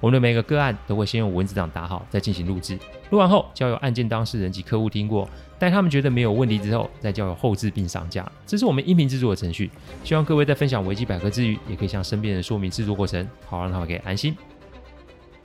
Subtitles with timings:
[0.00, 2.78] 我们的每个个案都会先用文字档打好，再进行录制。
[3.10, 5.28] 录完后交由案件当事人及客户听过，
[5.58, 8.30] 待他们觉得没有问题之后，再交由后置并上架。
[8.46, 9.68] 这是我们音频制作的程序。
[10.04, 14.36] 希望各位在分享维基百科之余，也可以向身边人说明制作过程，好让他们可以安心。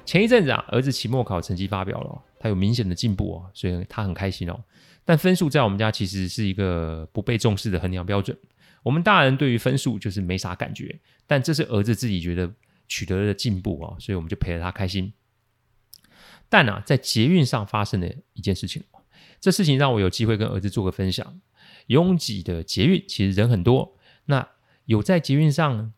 [0.05, 4.59] 前一阵子啊，儿子期末考成绩发表了，他有明显的进步哦，所以他很开心哦。
[5.03, 8.37] 但分数在我们家其实是一个不被重视的衡量标准。
[8.83, 12.51] 我们大人对于分数就是没啥感觉，但这是儿子自己觉得。
[12.93, 15.11] 取得了进步啊，所以我们就陪着他开心。
[16.47, 18.83] 但啊，在捷运上发生了一件事情，
[19.41, 21.41] 这事情让我有机会跟儿子做个分享。
[21.87, 24.47] 拥挤的捷运其实人很多，那
[24.85, 25.91] 有在捷运上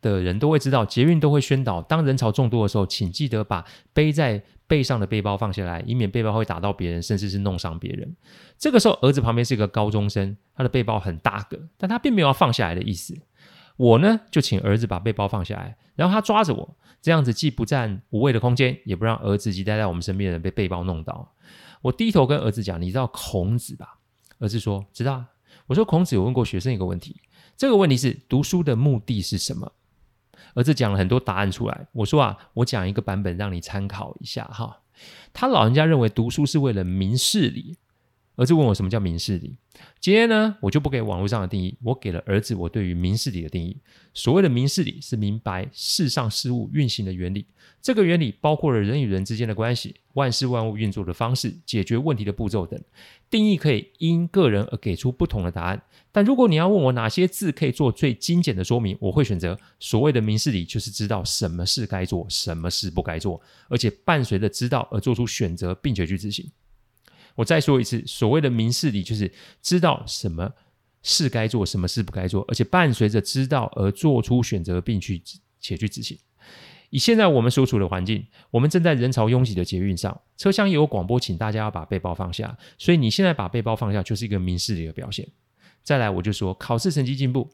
[0.00, 8.16] 的人都会知道，捷运都会宣导，当人潮众多的时候，请记得把背在背上的背包放下来，以免背包会打到别人，甚至是弄伤别人。
[8.58, 13.16] 这个时候，儿子旁边是一个高中生，他的背包很大个，但他并没有要放下来的意思。
[13.80, 21.32] 我呢，就请儿子把背包放下来，然后他抓着我，这样子既不占无谓的空间，也不让儿子及待在我们身边的人被背包弄到。
[21.80, 23.96] 我低头跟儿子讲：“你知道孔子吧？”
[24.38, 25.24] 儿子说：“知道。”
[25.66, 27.22] 我说：“孔子有问过学生一个问题，
[27.56, 29.72] 这个问题是读书的目的是什么？”
[30.52, 31.86] 儿子讲了很多答案出来。
[31.92, 34.80] 我说：“啊，我讲一个版本让你参考一下哈。”
[35.32, 37.78] 他老人家认为读书是为了明事理。
[38.40, 39.54] 儿子问我什么叫明事理？
[40.00, 43.76] 今天呢，我就不给网络上的定义，我给了儿子我对于明事理的定义。
[44.14, 47.44] 所谓的明事理，是明白世上事物运行的原理。
[47.82, 52.82] 这个原理包括了人与人之间的关系、万事万物运作的方式、解决问题的步骤等。
[53.28, 55.82] 定义可以因个人而给出不同的答案。
[56.10, 66.50] 但如果你要问我哪些字可以做最精简的说明，我会选择所谓的明事理，就是知道什么事该做，什么事不该做，而且伴随着知道而做出选择，并且去执行。
[67.40, 70.52] 我再说一次，所谓的明事理，就是知道什么
[71.02, 75.22] 事该做，什么事不该做，而且伴随着知道而做出选择，并去
[75.58, 76.18] 且去执行。
[76.90, 82.58] 以现在我们所处的环境，我们正在人潮拥挤的捷运上，车厢也有广播，请大家要把背包放下。
[82.76, 85.26] 所以你现在把背包放下，就是一个明事理的表现。
[85.82, 87.48] 再来，我就说考试成绩进步，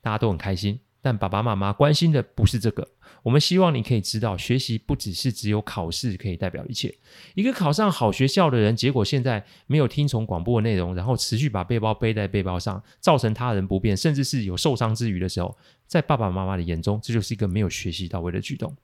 [0.00, 0.78] 大家都很开心。
[1.04, 2.88] 但爸爸妈妈关心的不是这个，
[3.22, 6.94] 我们希望你可以知道，学习不只是只有考试可以代表一切。
[7.34, 15.54] 一个考上好学校的人，结果现在没有听从广播的内容，然后持续把背包背在背包上，造成他人不便，甚至是有受伤之余的时候，
[15.86, 18.74] 在爸爸妈妈的眼中，这就是一个没有学习到位的举动。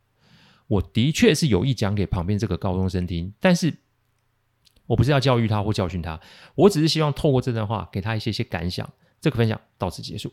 [0.66, 3.72] 我的确是有意讲给旁边这个高中生听，但是
[4.84, 6.20] 我不是要教育他或教训他，
[6.54, 8.86] 我只是希望透过这段话给他一些些感想。
[9.22, 10.30] 这个分享到此结束。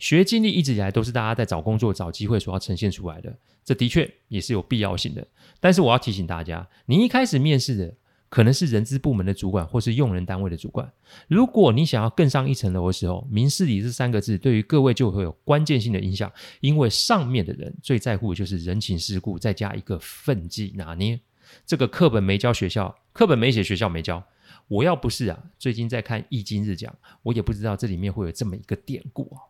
[0.00, 5.24] 学经历一直以来都是大家在找工作、找机会所要呈现出来的，这的确也是有必要性的。
[5.60, 7.94] 但是我要提醒大家，你一开始面试的
[8.30, 10.90] 可能是人资部门的主管或是用人单位的主管。
[11.28, 21.20] 如果你想要更上一层楼的时候，明事理这三个字对于各位就会有关键性的影响，因为上面的人最在乎的就是人情世故，再加一个分际拿捏。
[21.66, 24.24] 这个课本没教学校，课本没写学校没教。
[24.68, 26.90] 我要不是啊，最近在看《易经日讲》，
[27.24, 29.49] 我也不知道这里面会有这么一个典故啊。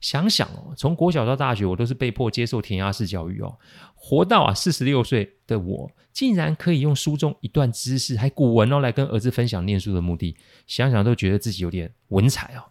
[0.00, 3.58] 想想哦，从国小到大学，我都是被迫接受填鸭式教育哦。
[3.94, 10.36] 活到啊四十六岁的我，竟然可以用书中一段知识，还古文哦，来跟儿子分享念书的目的，
[10.66, 12.64] 想想都觉得自己有点文采哦。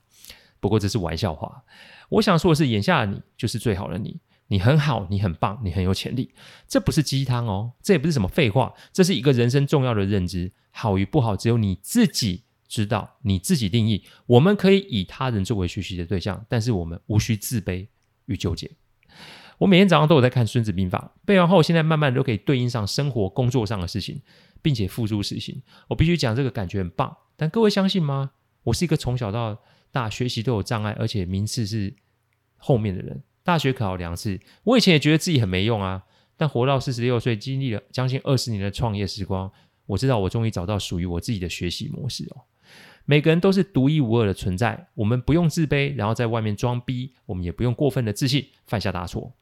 [0.60, 1.64] 不过这是玩笑话，
[2.10, 6.34] 我想说的是，眼下的你就是最好的你，你很好，你很棒，你很有潜力。
[6.68, 12.44] 这不是鸡汤哦，这也不是什么废话，这是一个人生重要的认知，好与不好，只有你自己。
[12.70, 17.88] 知道你自己定义，我们可以以他人作为学习的对象，但是我们无需自卑
[18.28, 18.70] 与纠结。
[19.58, 24.22] 我每天早上都有在看《孙子兵法》，背完后，现在慢慢都可以对应上生活、工作上的事情，
[24.62, 25.62] 并且付诸实行。
[25.90, 27.14] 我必须讲，这个感觉很棒。
[27.36, 28.32] 但各位相信吗？
[28.64, 29.60] 我是一个从小到
[29.92, 31.94] 大学习都有障碍，而且名次是
[32.56, 33.22] 后面的人。
[33.44, 36.04] 大学考了两次，我以前也觉得自己很没用啊。
[36.38, 39.52] 但活到四十六岁，经历了将近二十年的创业时光，
[39.88, 42.46] 我知道我终于找到属于我自己的学习模式哦。
[43.10, 49.34] 每个人都是独一无二的存在，我们不用自卑，然后在外面装逼，我们也不用过分的自信，犯下大错。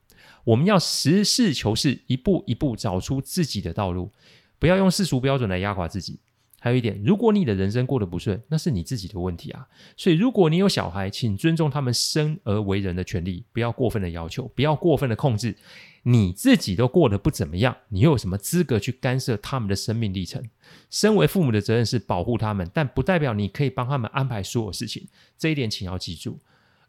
[0.45, 4.09] 我们要实事求是，一步一步找出自己的道路，
[4.57, 6.21] 不要用世俗标准来压垮自己。
[6.59, 9.67] 还有一点，如果你的人生过得不顺，那是你自己的问题啊。
[9.95, 15.55] 所以，如果你有小孩，请尊重他们生而为人的权利，不要过分的要求，不要过分的控制。
[16.03, 20.41] 你自己都过得不怎么样，你又有什么资格去干涉他们的生命历程？
[20.89, 25.07] 身为父母的责任是保护他们，但不代表你可以帮他们安排所有事情。
[25.37, 26.39] 这一点请要记住。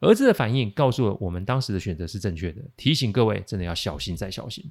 [0.00, 4.70] 儿子的反应告诉了我们当时的选择是正确的，提醒各位真的要小心再小心。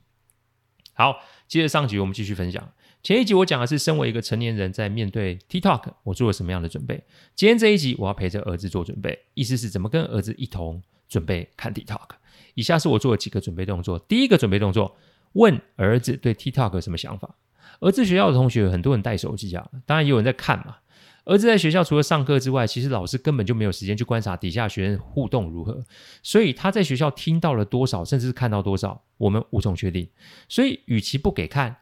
[0.93, 1.17] 好，
[1.47, 2.71] 接着上集我们继续分享。
[3.07, 7.01] 前一集我讲的是身为一个成年人在面对 TikTok，我做了什么样的准备。
[7.35, 12.09] 今天这一集我要陪着儿子做准备，意思是怎么跟儿子一同准备看 TikTok。
[12.55, 13.97] 以下是我做了几个准备动作。
[13.97, 14.97] 第一个准备动作，
[15.31, 17.33] 问儿子对 TikTok 有什么想法。
[17.79, 20.75] 儿子学校的同学很多人带手机啊，当然也有人在看嘛。
[21.23, 25.81] 儿子在学校除了上课之外，其实老师根本就没有时间去观察底下学生互动如何，
[26.21, 30.09] 所以他在学校听到了多少，甚至是看到多少，我们无从确定。
[30.49, 31.77] 所以，与其不给看，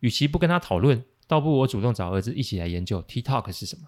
[0.00, 3.82] 与其不跟他讨论，倒不如我主动找儿子一起来研究 TikTok 是什么。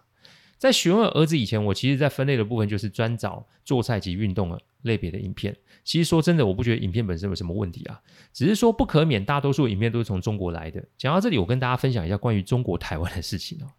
[0.56, 5.56] 在询问儿子以前，我其实在分类的部分就是专找做菜及运动类别的影片。
[5.84, 8.00] 其实说真的，我不觉得影片本身有什么问题啊，
[8.32, 10.84] 只是说不可免，大多数影片都是从中国来的。
[10.96, 13.70] 讲到这里，我跟大家分享一下关于中国台湾的事情哦。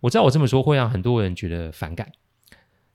[0.00, 2.12] 我知道我这么说会让很多人觉得反感，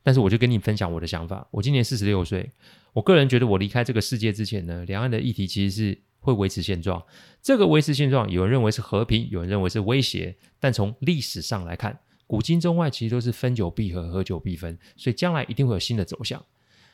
[0.01, 1.45] 但是我就跟你分享我的想法。
[1.51, 2.49] 我今年四十六岁，
[2.93, 7.03] 我个人觉得我离开这个世界之前呢，两岸的议题其实是会维持现状。
[7.41, 10.35] 这个维持现状，有人认为是和平，有人认为是威胁。
[10.59, 16.43] 但从历史上来看，古今中外其实都是分久必合，合久必分，所以将来一定会有新的走向。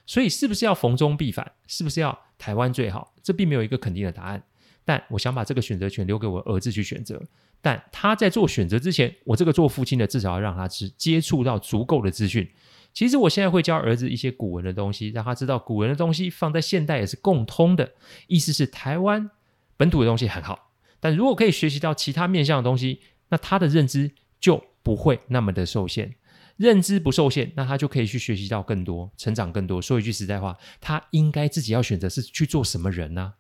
[0.06, 1.52] 所以是不是要逢中必反？
[1.68, 3.14] 是不是要台湾最好？
[3.24, 4.44] 这并没有一个肯定的答案。
[4.84, 7.20] 但我想把这个选择权留给我儿子去选择。
[7.60, 12.48] 但他在做选择之前，我这个做父亲的至少要让他接接触到足够的资讯。
[12.96, 17.92] 其实我现在会教儿子一些古文的东西，让他知道古文的东西放在现代也是共通的。
[18.28, 19.30] 意思是台湾
[19.76, 20.72] 本土的东西很好，
[21.02, 26.16] 但如果可以学习到其他面向的东西，那他的认知就不会那么的受限。
[26.56, 29.82] 认知不受限，那他就可以去学习到更多，成长更多。
[29.82, 33.34] 说一句实在话，他应该自己要选择是去做什么人呢？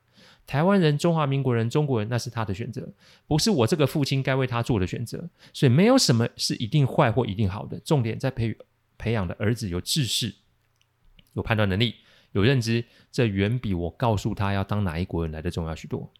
[0.45, 2.91] 台湾人、中华民国人、中国人，那是他的选择，
[3.25, 5.29] 不是我这个父亲该为他做的选择。
[5.53, 8.57] 所以没有什么是一定坏或一定好的，重点在培育
[8.97, 10.35] 培养的儿子有知识、
[11.33, 11.95] 有判断能力、
[12.31, 16.11] 有认知，这远比我告诉他要当哪一国人来的重要许多。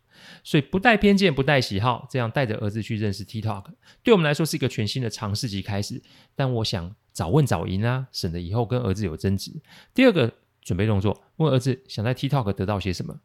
[0.43, 3.65] 所以不带偏见、不带喜好，这样带着儿子去认识 TikTok，
[4.01, 6.01] 对我们来说是一个全新的尝试及开始。
[6.35, 9.51] 但我想早问早赢啊，省得以后跟儿子有争执。
[9.93, 13.19] 第二个准备动作，问儿子想在 TikTok 得到些什么。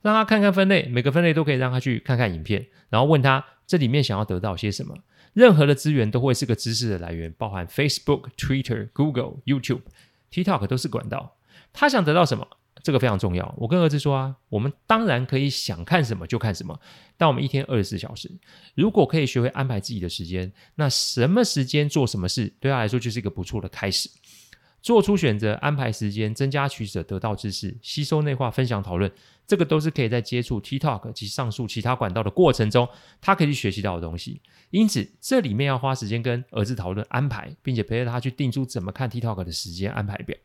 [0.00, 4.96] 让他看看分类，每个分类都可以让他去看看影片，然后问他这里面想要得到些什么。
[5.32, 9.82] 任何的资源都会是个知识的来源，包含 Facebook、Twitter、Google、YouTube、
[10.32, 11.36] TikTok 都是管道。
[11.72, 12.46] 他想得到什么，
[12.82, 13.54] 这个非常重要。
[13.58, 16.80] 我跟儿子说啊，我们当然可以想看什么就看什么，
[17.16, 18.30] 但我们一天二十四小时，
[18.74, 24.08] 如果可以学会安排自己的时间，那什么时间做什么事，对他来说就是一个不错的开始。
[24.80, 29.10] 做出选择，安排时间，增加取舍，得到知识，吸收内化，分享讨论，
[29.46, 32.88] 这个都是可以在接触 TikTok 及上述其他管道的过程中，
[33.20, 34.40] 他可以去学习到的东西。
[34.70, 40.36] 因此，这里面要花时间跟儿子讨论安排，并且陪着他去定出怎么看 TikTok 的时间安排表。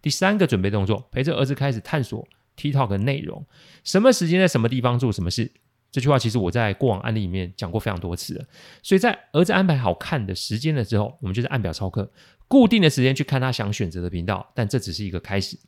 [0.00, 3.44] 第三个准备动作，陪着儿子开始探索 TikTok 的内容，
[3.84, 5.52] 什么时间在什么地方做什么事。
[5.92, 8.44] 这句话其实我在过往案例里面讲过非常多次了。
[8.82, 12.10] 所以在儿子安排好看的时间了之后，我们就是按表操课。
[12.48, 15.58] 固定的时间去看他想选择的频道，但这只是一个开始。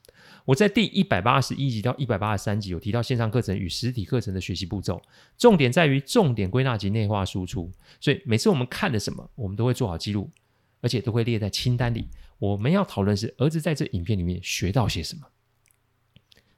[0.46, 5.00] 我在第一百八十一集到一百八十三集有提到线上课程与实体课程的学习步骤，
[5.38, 7.70] 重点在于重点归纳及内化输出。
[8.00, 10.30] 所以每次我们看了什么，我们都会做好记录，
[10.82, 12.08] 而且都会列在清单里。
[12.38, 15.22] 我们要讨论是儿子在这影片里面学到些什么。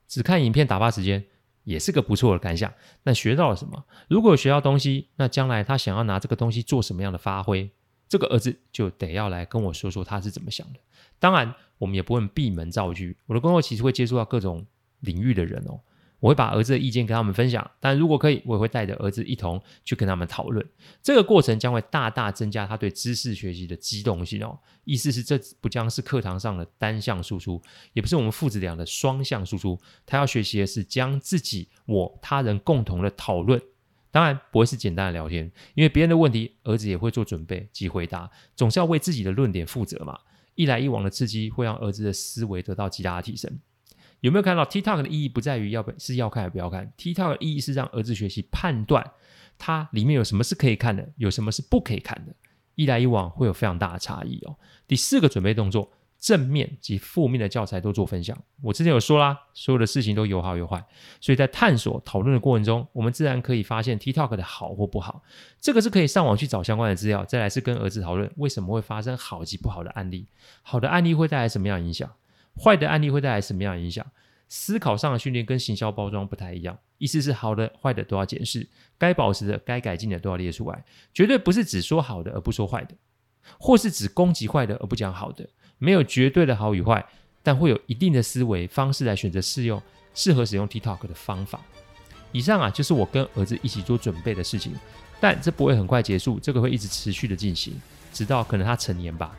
[0.09, 1.25] 只看影片打发时间
[1.67, 3.85] 也是个不错的感想，那学到了什么？
[4.09, 7.69] 如果学到东西，那将来他想要拿这个东西做什么样的发挥？
[8.09, 10.79] 这个儿子就得要来跟我说说他是怎么想的。
[11.19, 13.17] 当然，我们也不问闭门造句。
[13.27, 14.65] 我的工作其实会接触到各种
[15.01, 15.81] 领域的人哦，
[16.21, 17.71] 我会把儿子的意见跟他们分享。
[17.79, 20.67] 但如果可以，我也会带着儿子一同去跟他们讨论。
[21.03, 24.59] 这个过程将会大大增加他对知识学习的机动性哦。
[24.85, 27.61] 意思是，这不将是课堂上的单向输出，
[27.93, 29.79] 也不是我们父子俩的双向输出。
[30.05, 33.61] 他要学习的是将自己、我、他人共同的讨论。
[34.11, 40.19] 当然不会是简单的聊天，因为别人的问题，儿子也会做准备及回答，总是要为自己的论点负责嘛。
[40.55, 43.61] 一来一往的刺激会让儿子的思维得到极大的提升。
[44.21, 49.13] 有没有看到 TikTok 的意义不在于要不是要看还不要看，TikTok 的意义是让儿子学习判断
[49.59, 52.35] 它里面有什么是可以看的，有什么是不可以看的。
[52.75, 54.57] 一来一往会有非常大的差异哦。
[54.87, 55.93] 第四个准备动作。
[56.19, 58.37] 正面及负面的教材都做分享。
[58.63, 60.83] 我之前有说啦，所有的事情都有好有坏，
[61.21, 65.23] 所以在探索讨论的过程中，我们自然可以发现 TikTok 的好或不好。
[65.61, 70.27] 这个是可以上网去找相关的资料，再来是跟儿子讨论为什么会发生好及不好的案例。
[70.63, 72.11] 好的案例会带来什么样影响？
[72.63, 74.05] 坏的案例会带来什么样的影响？
[74.49, 78.65] 思考上的训练跟行销包装不太一样，意思是好的、坏的都要检视，
[78.97, 82.95] 该保持的、该改进的都要列出来，绝对不是只说好的而不说坏的，
[83.59, 85.49] 或是只攻击坏的而不讲好的，
[85.79, 87.05] 没有绝对的好与坏，
[87.43, 89.83] 但会有一定的思维方式来选择适用
[90.15, 91.61] 适合使用 TikTok 的方法。
[92.31, 94.73] 以上啊，就是我跟儿子一起做准备的事情，
[95.21, 97.75] 但这不会很快结束，这个会一直持续的进行，
[98.13, 99.37] 直到可能他成年吧。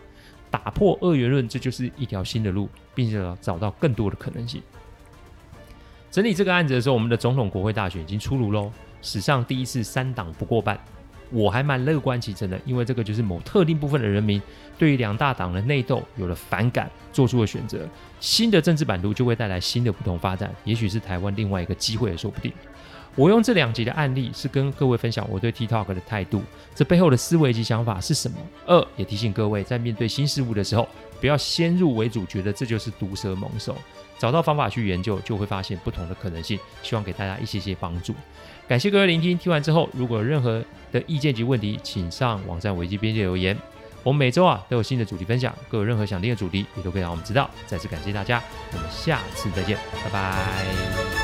[0.50, 4.62] 打破二元论，这就是一条新的路，并且找到更多的可能性。
[6.10, 10.77] 整理这个案子的时候，我们的总统国会大选已经出炉喽，史上第一次三党不过半，
[11.30, 14.42] 我还蛮乐观其成的，因为这个就是某特定部分的人民
[14.78, 17.88] 对于两大党的内斗有了反感，做出了选择，
[18.20, 22.52] 新的政治版图就会带来新的不同发展，也许是台湾另外一个机会也说不定。
[23.16, 26.44] 我用这两集的案例是跟各位分享我对 TikTok 的态度，
[26.76, 28.38] 这背后的思维及想法是什么？
[28.68, 30.88] 二也提醒各位在面对新事物的时候，
[31.20, 33.76] 不要先入为主，觉得这就是毒蛇猛兽。
[34.18, 36.60] 找到方法去研究，就会发现不同的可能性。
[36.82, 38.14] 希望给大家一些些帮助。
[38.68, 43.58] 感谢各位聆听，听完之后，如果有任何的意见及问题，请上网站维基编辑留言。
[44.04, 47.50] 我们每周啊都有新的主题分享，各位有任何想听的主题，也都可以让我们知道。
[47.66, 48.42] 再次感谢大家，
[48.74, 51.17] 我们下次再见，拜拜。